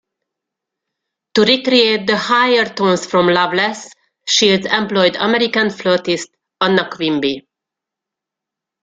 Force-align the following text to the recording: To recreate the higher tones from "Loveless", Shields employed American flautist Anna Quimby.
To 1.35 1.43
recreate 1.43 2.07
the 2.07 2.17
higher 2.17 2.65
tones 2.65 3.05
from 3.05 3.27
"Loveless", 3.27 3.91
Shields 4.27 4.65
employed 4.65 5.15
American 5.17 5.69
flautist 5.69 6.31
Anna 6.59 6.89
Quimby. 6.91 7.45